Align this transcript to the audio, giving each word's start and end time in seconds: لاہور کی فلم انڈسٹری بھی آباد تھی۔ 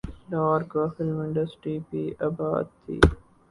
لاہور 0.29 0.61
کی 0.71 0.83
فلم 0.95 1.17
انڈسٹری 1.23 1.75
بھی 1.87 2.03
آباد 2.27 2.65
تھی۔ 2.81 2.97